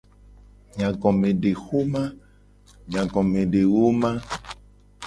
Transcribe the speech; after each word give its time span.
Nyagomedexoma. 0.77 2.01